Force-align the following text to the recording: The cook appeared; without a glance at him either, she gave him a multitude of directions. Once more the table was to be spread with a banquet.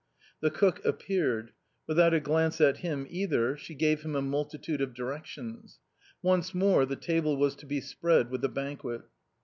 The 0.39 0.49
cook 0.49 0.83
appeared; 0.83 1.51
without 1.85 2.11
a 2.11 2.19
glance 2.19 2.59
at 2.59 2.77
him 2.77 3.05
either, 3.07 3.55
she 3.55 3.75
gave 3.75 4.01
him 4.01 4.15
a 4.15 4.21
multitude 4.23 4.81
of 4.81 4.95
directions. 4.95 5.77
Once 6.23 6.55
more 6.55 6.87
the 6.87 6.95
table 6.95 7.37
was 7.37 7.53
to 7.57 7.67
be 7.67 7.81
spread 7.81 8.31
with 8.31 8.43
a 8.43 8.49
banquet. 8.49 9.01